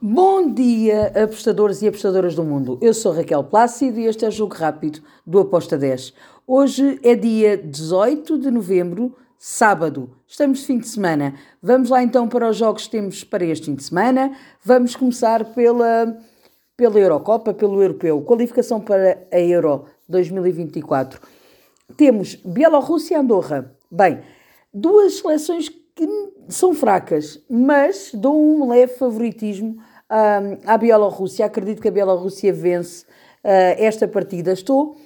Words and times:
Bom 0.00 0.52
dia, 0.52 1.06
apostadores 1.24 1.80
e 1.80 1.88
apostadoras 1.88 2.34
do 2.34 2.44
mundo. 2.44 2.78
Eu 2.82 2.92
sou 2.92 3.12
Raquel 3.12 3.42
Plácido 3.42 3.98
e 3.98 4.04
este 4.04 4.26
é 4.26 4.28
o 4.28 4.30
Jogo 4.30 4.54
Rápido 4.54 5.00
do 5.26 5.38
Aposta 5.38 5.78
10. 5.78 6.12
Hoje 6.46 7.00
é 7.02 7.14
dia 7.14 7.56
18 7.56 8.38
de 8.38 8.50
novembro, 8.50 9.16
sábado. 9.38 10.10
Estamos 10.26 10.58
de 10.58 10.66
fim 10.66 10.78
de 10.78 10.86
semana. 10.86 11.34
Vamos 11.62 11.88
lá 11.88 12.02
então 12.02 12.28
para 12.28 12.50
os 12.50 12.58
jogos 12.58 12.84
que 12.84 12.90
temos 12.90 13.24
para 13.24 13.42
este 13.46 13.66
fim 13.66 13.74
de 13.74 13.84
semana. 13.84 14.36
Vamos 14.62 14.94
começar 14.94 15.54
pela, 15.54 16.14
pela 16.76 17.00
Eurocopa, 17.00 17.54
pelo 17.54 17.80
Europeu. 17.80 18.20
Qualificação 18.20 18.78
para 18.78 19.26
a 19.32 19.40
Euro 19.40 19.86
2024. 20.06 21.18
Temos 21.96 22.34
Bielorrússia 22.44 23.14
e 23.14 23.18
Andorra. 23.18 23.74
Bem, 23.90 24.20
duas 24.74 25.14
seleções 25.14 25.70
que 25.70 25.85
são 26.48 26.74
fracas, 26.74 27.42
mas 27.48 28.10
dou 28.14 28.40
um 28.40 28.68
leve 28.68 28.94
favoritismo 28.94 29.76
uh, 30.10 30.58
à 30.66 30.76
Bielorrússia. 30.76 31.46
Acredito 31.46 31.80
que 31.80 31.88
a 31.88 31.92
Bielorrússia 31.92 32.52
vence 32.52 33.04
uh, 33.04 33.76
esta 33.78 34.06
partida. 34.06 34.52
Estou 34.52 34.96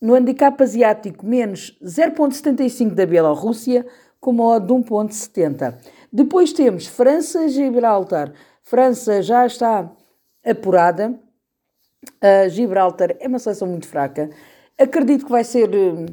no 0.00 0.14
handicap 0.14 0.60
asiático 0.62 1.26
menos 1.26 1.78
0.75 1.82 2.94
da 2.94 3.06
Bielorrússia, 3.06 3.86
com 4.18 4.30
uma 4.30 4.56
odd 4.56 4.66
de 4.66 4.72
1.70. 4.72 5.78
Depois 6.12 6.52
temos 6.52 6.86
França 6.86 7.48
Gibraltar. 7.48 8.32
França 8.62 9.22
já 9.22 9.46
está 9.46 9.90
apurada. 10.44 11.18
Uh, 12.22 12.48
Gibraltar 12.48 13.16
é 13.20 13.28
uma 13.28 13.38
seleção 13.38 13.68
muito 13.68 13.86
fraca. 13.86 14.30
Acredito 14.78 15.26
que 15.26 15.30
vai 15.30 15.44
ser 15.44 15.68
uh, 15.68 16.06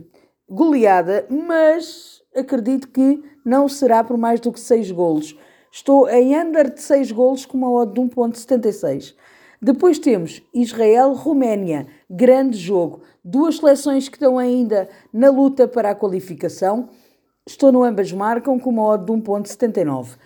goleada, 0.50 1.26
mas 1.30 2.22
acredito 2.38 2.88
que 2.90 3.24
não 3.44 3.68
será 3.68 4.04
por 4.04 4.18
mais 4.18 4.40
do 4.40 4.52
que 4.52 4.60
6 4.60 4.92
golos. 4.92 5.38
Estou 5.72 6.10
em 6.10 6.38
under 6.38 6.74
de 6.74 6.82
6 6.82 7.12
golos 7.12 7.46
com 7.46 7.58
uma 7.58 7.72
odd 7.72 7.94
de 7.94 8.02
1.76. 8.02 9.16
Depois 9.62 9.98
temos 9.98 10.42
Israel-Roménia, 10.54 11.88
grande 12.10 12.58
jogo. 12.58 13.02
Duas 13.24 13.58
seleções 13.58 14.08
que 14.08 14.16
estão 14.16 14.38
ainda 14.38 14.88
na 15.12 15.30
luta 15.30 15.68
para 15.68 15.92
a 15.92 15.96
qualificação. 15.96 16.90
Estou 17.46 17.72
no 17.72 17.84
ambas 17.84 18.12
marcam 18.12 18.60
com 18.60 18.70
uma 18.70 18.84
odd 18.84 19.06
de 19.06 19.12
1.79. 19.12 20.18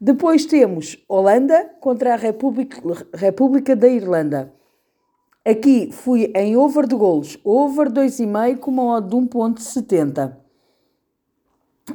Depois 0.00 0.46
temos 0.46 0.96
Holanda 1.08 1.70
contra 1.78 2.14
a 2.14 2.16
República, 2.16 2.80
República 3.14 3.76
da 3.76 3.86
Irlanda. 3.86 4.52
Aqui 5.46 5.90
fui 5.92 6.32
em 6.34 6.56
over 6.56 6.86
de 6.86 6.94
golos, 6.94 7.38
over 7.44 7.90
2,5 7.90 8.58
com 8.58 8.70
uma 8.70 8.96
odd 8.96 9.08
de 9.08 9.16
1.70. 9.16 10.36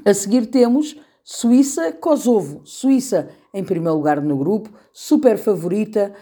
A 0.05 0.13
seguir 0.13 0.45
temos 0.45 0.95
Suíça, 1.23 1.91
Kosovo. 1.91 2.61
Suíça 2.63 3.29
em 3.51 3.63
primeiro 3.63 3.97
lugar 3.97 4.21
no 4.21 4.37
grupo, 4.37 4.69
super 4.93 5.37
favorita. 5.39 6.13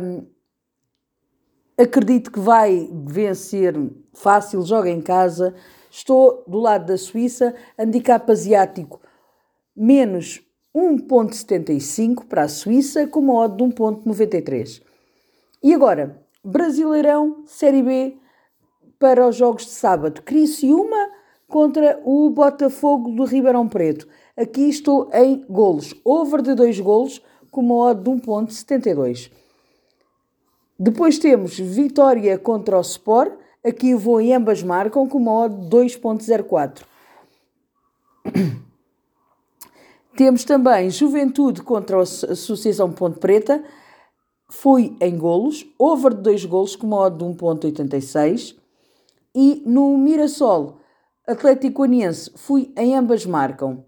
Um, 0.00 0.26
acredito 1.76 2.32
que 2.32 2.40
vai 2.40 2.88
vencer 3.04 3.74
fácil, 4.14 4.62
joga 4.62 4.88
em 4.88 5.02
casa. 5.02 5.54
Estou 5.90 6.42
do 6.48 6.58
lado 6.58 6.86
da 6.86 6.96
Suíça, 6.96 7.54
handicap 7.78 8.30
asiático 8.32 8.98
menos 9.76 10.42
1.75 10.74 12.24
para 12.26 12.44
a 12.44 12.48
Suíça, 12.48 13.06
com 13.06 13.20
uma 13.20 13.34
odd 13.34 13.56
de 13.56 13.64
1.93. 13.74 14.82
E 15.62 15.74
agora, 15.74 16.22
Brasileirão, 16.42 17.42
Série 17.46 17.82
B, 17.82 18.16
para 18.98 19.28
os 19.28 19.36
jogos 19.36 19.64
de 19.64 19.70
sábado. 19.70 20.22
Criciúma 20.22 21.10
contra 21.52 22.00
o 22.02 22.30
Botafogo 22.30 23.10
do 23.10 23.24
Ribeirão 23.24 23.68
Preto. 23.68 24.08
Aqui 24.34 24.70
estou 24.70 25.10
em 25.12 25.44
golos. 25.50 25.94
Over 26.02 26.40
de 26.40 26.54
2 26.54 26.80
golos 26.80 27.20
com 27.50 27.60
uma 27.60 27.74
odd 27.74 28.02
de 28.02 28.10
1.72. 28.10 29.30
Depois 30.78 31.18
temos 31.18 31.58
Vitória 31.58 32.38
contra 32.38 32.78
o 32.78 32.80
Sport. 32.80 33.34
Aqui 33.62 33.94
vou 33.94 34.18
em 34.18 34.34
ambas 34.34 34.62
marcam 34.62 35.06
com 35.06 35.18
uma 35.18 35.44
odd 35.44 35.54
de 35.54 35.76
2.04. 35.76 36.84
Temos 40.16 40.44
também 40.44 40.88
Juventude 40.88 41.60
contra 41.60 41.98
a 41.98 42.02
Associação 42.02 42.90
Ponte 42.90 43.18
Preta. 43.18 43.62
Fui 44.48 44.96
em 45.02 45.18
golos. 45.18 45.66
Over 45.78 46.14
de 46.14 46.22
2 46.22 46.46
golos 46.46 46.76
com 46.76 46.86
uma 46.86 47.00
odd 47.00 47.18
de 47.18 47.24
1.86. 47.24 48.56
E 49.34 49.62
no 49.66 49.98
Mirassol 49.98 50.80
Atlético 51.24 51.84
Aniense, 51.84 52.32
fui 52.34 52.72
em 52.76 52.96
ambas 52.96 53.24
marcam. 53.24 53.84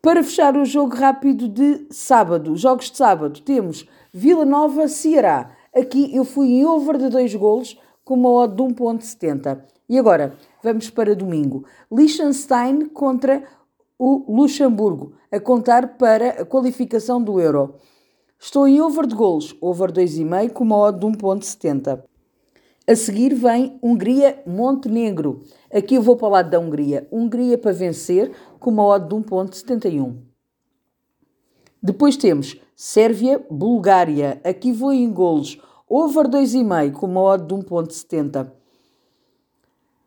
Para 0.00 0.22
fechar 0.22 0.56
o 0.56 0.64
jogo 0.64 0.94
rápido 0.94 1.48
de 1.48 1.88
sábado, 1.90 2.56
jogos 2.56 2.88
de 2.88 2.96
sábado, 2.96 3.40
temos 3.40 3.84
Vila 4.12 4.44
Nova 4.44 4.86
Ceará. 4.86 5.50
Aqui 5.74 6.14
eu 6.14 6.24
fui 6.24 6.52
em 6.52 6.64
over 6.64 6.98
de 6.98 7.08
2 7.08 7.34
golos 7.34 7.76
com 8.04 8.14
uma 8.14 8.30
odd 8.30 8.54
de 8.54 8.62
1.70. 8.62 9.60
E 9.88 9.98
agora, 9.98 10.36
vamos 10.62 10.88
para 10.88 11.16
domingo. 11.16 11.64
Liechtenstein 11.90 12.90
contra 12.90 13.42
o 13.98 14.24
Luxemburgo, 14.28 15.14
a 15.32 15.40
contar 15.40 15.98
para 15.98 16.42
a 16.42 16.44
qualificação 16.44 17.20
do 17.20 17.40
Euro. 17.40 17.74
Estou 18.38 18.68
em 18.68 18.80
over 18.80 19.04
de 19.08 19.16
golos, 19.16 19.56
over 19.60 19.90
2,5 19.90 20.52
com 20.52 20.62
uma 20.62 20.76
odd 20.76 21.00
de 21.00 21.06
1.70. 21.06 22.04
A 22.86 22.94
seguir 22.94 23.34
vem 23.34 23.78
Hungria-Montenegro. 23.82 25.40
Aqui 25.72 25.94
eu 25.94 26.02
vou 26.02 26.16
para 26.16 26.28
o 26.28 26.30
lado 26.30 26.50
da 26.50 26.60
Hungria. 26.60 27.08
Hungria 27.10 27.56
para 27.56 27.72
vencer 27.72 28.30
com 28.60 28.70
uma 28.70 28.84
odd 28.84 29.08
de 29.08 29.14
1.71. 29.14 30.16
Depois 31.82 32.14
temos 32.18 32.60
Sérvia-Bulgária. 32.76 34.38
Aqui 34.44 34.70
vou 34.70 34.92
em 34.92 35.10
golos. 35.10 35.58
Over 35.88 36.28
2,5 36.28 36.92
com 36.92 37.06
uma 37.06 37.22
odd 37.22 37.46
de 37.46 37.54
1.70. 37.54 38.52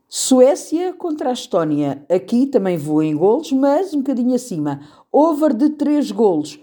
Suécia 0.07 0.93
contra 0.93 1.31
a 1.31 1.33
Estónia. 1.33 2.05
Aqui 2.07 2.45
também 2.45 2.77
vou 2.77 3.01
em 3.01 3.15
golos, 3.15 3.51
mas 3.51 3.91
um 3.95 4.01
bocadinho 4.01 4.35
acima. 4.35 4.81
Over 5.11 5.55
de 5.55 5.71
3 5.71 6.11
golos. 6.11 6.59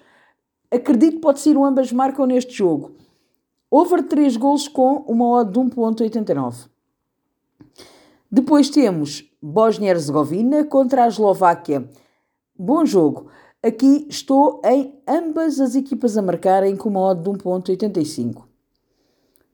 Acredito 0.71 1.15
que 1.15 1.23
pode 1.23 1.41
ser 1.41 1.57
um 1.57 1.65
ambas 1.65 1.91
marcam 1.91 2.25
neste 2.25 2.53
jogo. 2.53 2.93
Over 3.71 4.03
3 4.07 4.37
gols 4.37 4.69
com 4.69 5.05
uma 5.07 5.27
odd 5.41 5.53
de 5.53 5.59
1.89. 5.59 6.69
Depois 8.31 8.69
temos 8.71 9.25
Bósnia-Herzegovina 9.43 10.65
contra 10.65 11.05
a 11.05 11.09
Eslováquia. 11.09 11.89
Bom 12.57 12.85
jogo. 12.85 13.29
Aqui 13.63 14.07
estou 14.09 14.61
em 14.65 15.01
ambas 15.09 15.59
as 15.61 15.75
equipas 15.75 16.17
a 16.19 16.23
marcarem 16.23 16.77
com 16.77 16.89
uma 16.89 17.01
odd 17.01 17.23
de 17.23 17.31
1.85. 17.31 18.45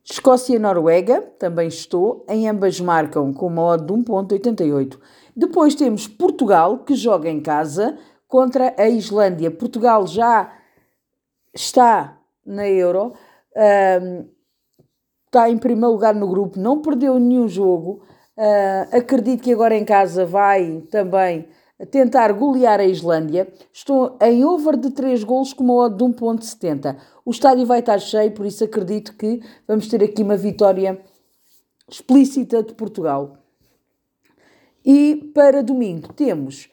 Escócia-Noruega, 0.02 1.20
também 1.38 1.68
estou, 1.68 2.24
em 2.28 2.48
ambas 2.48 2.80
marcam 2.80 3.32
com 3.32 3.46
uma 3.46 3.62
odd 3.62 3.84
de 3.84 3.92
1.88. 3.92 4.98
Depois 5.36 5.74
temos 5.74 6.08
Portugal, 6.08 6.78
que 6.78 6.94
joga 6.94 7.28
em 7.28 7.40
casa, 7.40 7.96
contra 8.26 8.74
a 8.76 8.88
Islândia. 8.88 9.50
Portugal 9.50 10.06
já 10.06 10.52
está 11.54 12.18
na 12.44 12.68
Euro, 12.68 13.12
está 13.54 15.48
em 15.48 15.58
primeiro 15.58 15.92
lugar 15.92 16.14
no 16.14 16.28
grupo, 16.28 16.58
não 16.58 16.80
perdeu 16.80 17.18
nenhum 17.18 17.48
jogo. 17.48 18.02
Uh, 18.36 18.96
acredito 18.96 19.42
que 19.42 19.52
agora 19.52 19.76
em 19.76 19.84
casa 19.84 20.24
vai 20.24 20.82
também 20.90 21.48
tentar 21.90 22.32
golear 22.32 22.80
a 22.80 22.84
Islândia. 22.84 23.52
Estou 23.72 24.16
em 24.20 24.44
over 24.44 24.76
de 24.76 24.90
3 24.90 25.24
golos 25.24 25.52
com 25.52 25.64
uma 25.64 25.74
odd 25.74 25.96
de 25.96 26.04
1.70. 26.04 26.96
O 27.24 27.30
estádio 27.30 27.66
vai 27.66 27.80
estar 27.80 27.98
cheio, 27.98 28.32
por 28.32 28.46
isso 28.46 28.64
acredito 28.64 29.16
que 29.16 29.40
vamos 29.66 29.88
ter 29.88 30.02
aqui 30.02 30.22
uma 30.22 30.36
vitória 30.36 31.00
explícita 31.88 32.62
de 32.62 32.74
Portugal. 32.74 33.36
E 34.84 35.30
para 35.34 35.62
domingo 35.62 36.12
temos 36.12 36.70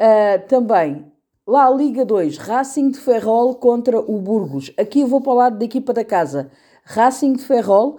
uh, 0.00 0.46
também 0.48 1.12
Lá, 1.44 1.68
Liga 1.68 2.04
2, 2.04 2.38
Racing 2.38 2.92
de 2.92 3.00
Ferrol 3.00 3.56
contra 3.56 3.98
o 3.98 4.20
Burgos. 4.20 4.72
Aqui 4.78 5.00
eu 5.00 5.08
vou 5.08 5.20
para 5.20 5.32
o 5.32 5.34
lado 5.34 5.58
da 5.58 5.64
equipa 5.64 5.92
da 5.92 6.04
casa. 6.04 6.52
Racing 6.84 7.32
de 7.32 7.42
Ferrol, 7.42 7.98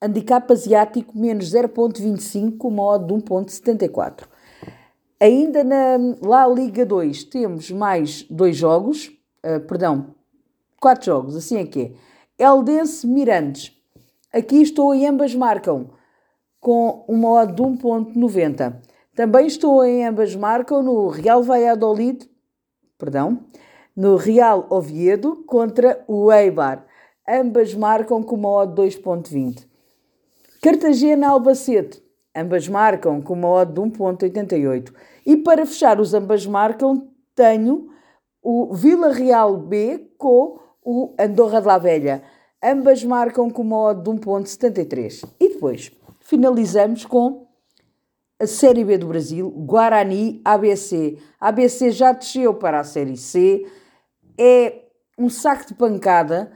handicap 0.00 0.52
asiático, 0.52 1.18
menos 1.18 1.52
0.25, 1.52 2.56
com 2.56 2.68
uma 2.68 2.96
de 2.96 3.12
1.74. 3.12 4.28
Ainda 5.20 5.64
na 5.64 5.98
lá 6.22 6.46
Liga 6.46 6.86
2 6.86 7.24
temos 7.24 7.72
mais 7.72 8.22
dois 8.30 8.56
jogos, 8.56 9.08
uh, 9.44 9.58
perdão, 9.66 10.14
quatro 10.80 11.06
jogos, 11.06 11.34
assim 11.34 11.56
é 11.56 11.66
que 11.66 11.92
é. 12.38 12.46
Eldense 12.46 13.04
Mirantes. 13.04 13.76
Aqui 14.32 14.62
estou 14.62 14.94
e 14.94 15.04
ambas 15.04 15.34
marcam 15.34 15.90
com 16.60 17.04
uma 17.08 17.30
odd 17.30 17.52
de 17.52 17.62
1.90. 17.62 18.76
Também 19.12 19.48
estou 19.48 19.84
em 19.84 20.06
ambas 20.06 20.36
marcam 20.36 20.84
no 20.84 21.08
Real 21.08 21.42
Valladolid 21.42 22.30
perdão, 22.98 23.44
no 23.96 24.16
Real 24.16 24.66
Oviedo 24.70 25.44
contra 25.46 26.04
o 26.06 26.32
Eibar. 26.32 26.84
Ambas 27.28 27.74
marcam 27.74 28.22
com 28.22 28.36
uma 28.36 28.48
odd 28.48 28.80
2.20. 28.80 29.66
Cartagena 30.62 31.28
Albacete. 31.28 32.02
Ambas 32.34 32.68
marcam 32.68 33.22
com 33.22 33.32
uma 33.32 33.48
odd 33.48 33.72
de 33.72 33.80
1.88. 33.80 34.92
E 35.24 35.36
para 35.38 35.64
fechar 35.64 35.98
os 35.98 36.12
ambas 36.12 36.46
marcam, 36.46 37.08
tenho 37.34 37.88
o 38.42 38.74
Vila 38.74 39.12
Real 39.12 39.56
B 39.56 40.10
com 40.18 40.58
o 40.84 41.14
Andorra 41.18 41.60
de 41.60 41.66
la 41.66 41.78
Velha. 41.78 42.22
Ambas 42.62 43.02
marcam 43.02 43.50
com 43.50 43.62
uma 43.62 43.76
odd 43.76 44.02
de 44.02 44.10
1.73. 44.10 45.24
E 45.40 45.48
depois 45.48 45.90
finalizamos 46.20 47.04
com 47.04 47.45
a 48.38 48.46
Série 48.46 48.84
B 48.84 48.98
do 48.98 49.08
Brasil, 49.08 49.50
Guarani 49.50 50.40
ABC. 50.44 51.18
ABC 51.40 51.90
já 51.90 52.12
desceu 52.12 52.54
para 52.54 52.80
a 52.80 52.84
Série 52.84 53.16
C. 53.16 53.66
É 54.38 54.82
um 55.18 55.28
saco 55.28 55.66
de 55.66 55.74
pancada. 55.74 56.52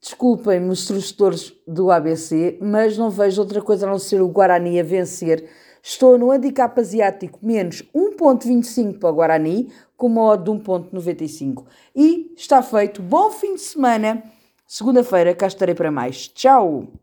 Desculpem-me 0.00 0.68
os 0.68 0.86
torcedores 0.86 1.54
do 1.66 1.90
ABC, 1.90 2.58
mas 2.60 2.98
não 2.98 3.08
vejo 3.08 3.40
outra 3.40 3.62
coisa 3.62 3.86
a 3.86 3.90
não 3.90 3.98
ser 3.98 4.20
o 4.20 4.28
Guarani 4.28 4.78
a 4.78 4.82
vencer. 4.82 5.48
Estou 5.82 6.18
no 6.18 6.30
handicap 6.30 6.78
asiático 6.78 7.38
menos 7.42 7.82
1.25 7.94 8.98
para 8.98 9.08
o 9.08 9.14
Guarani, 9.14 9.72
com 9.96 10.08
uma 10.08 10.22
odd 10.24 10.44
de 10.44 10.50
1.95. 10.50 11.64
E 11.96 12.34
está 12.36 12.62
feito. 12.62 13.00
Bom 13.00 13.30
fim 13.30 13.54
de 13.54 13.62
semana. 13.62 14.22
Segunda-feira 14.66 15.34
cá 15.34 15.46
estarei 15.46 15.74
para 15.74 15.90
mais. 15.90 16.28
Tchau! 16.28 16.88